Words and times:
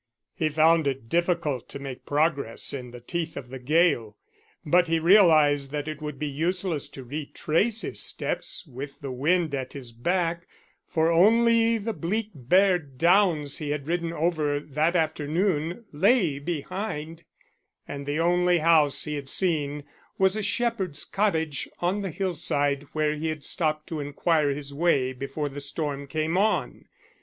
He 0.33 0.49
found 0.49 0.87
it 0.87 1.09
difficult 1.09 1.69
to 1.69 1.77
make 1.77 2.07
progress 2.07 2.73
in 2.73 2.89
the 2.89 2.99
teeth 2.99 3.37
of 3.37 3.49
the 3.49 3.59
gale, 3.59 4.17
but 4.65 4.87
he 4.87 4.97
realized 4.97 5.69
that 5.73 5.87
it 5.87 6.01
would 6.01 6.17
be 6.17 6.25
useless 6.25 6.89
to 6.89 7.03
retrace 7.03 7.81
his 7.83 8.01
steps 8.01 8.65
with 8.65 8.99
the 9.01 9.11
wind 9.11 9.53
at 9.53 9.73
his 9.73 9.91
back, 9.91 10.47
for 10.87 11.11
only 11.11 11.77
the 11.77 11.93
bleak 11.93 12.31
bare 12.33 12.79
downs 12.79 13.59
he 13.59 13.69
had 13.69 13.85
ridden 13.85 14.11
over 14.11 14.59
that 14.59 14.95
afternoon 14.95 15.85
lay 15.91 16.39
behind, 16.39 17.23
and 17.87 18.07
the 18.07 18.19
only 18.19 18.57
house 18.57 19.03
he 19.03 19.13
had 19.13 19.29
seen 19.29 19.83
was 20.17 20.35
a 20.35 20.41
shepherd's 20.41 21.05
cottage 21.05 21.69
on 21.79 22.01
the 22.01 22.09
hill 22.09 22.33
side 22.33 22.87
where 22.93 23.13
he 23.13 23.27
had 23.27 23.43
stopped 23.43 23.85
to 23.85 23.99
inquire 23.99 24.49
his 24.49 24.73
way 24.73 25.13
before 25.13 25.47
the 25.47 25.61
storm 25.61 26.07
came 26.07 26.39
on. 26.39 26.85